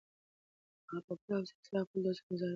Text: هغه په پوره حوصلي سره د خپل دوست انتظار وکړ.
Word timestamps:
هغه 0.87 0.99
په 1.07 1.13
پوره 1.21 1.37
حوصلي 1.39 1.63
سره 1.65 1.79
د 1.79 1.83
خپل 1.87 1.99
دوست 2.03 2.21
انتظار 2.21 2.47
وکړ. 2.47 2.49